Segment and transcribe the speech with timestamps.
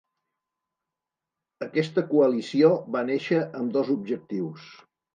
[1.67, 4.71] Aquesta coalició va néixer amb dos objectius.